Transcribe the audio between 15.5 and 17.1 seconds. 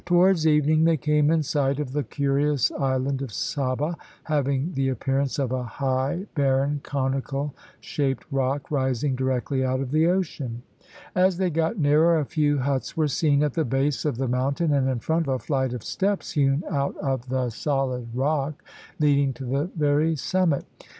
of steps hewn out